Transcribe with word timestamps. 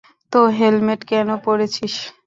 তো 0.33 0.39
হেলমেট 0.57 1.01
কেন 1.03 1.29
পড়েছিস? 1.45 1.93